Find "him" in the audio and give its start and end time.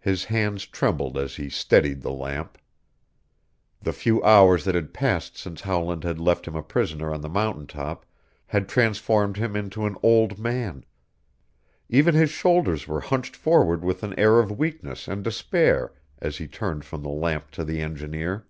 6.48-6.56, 9.36-9.54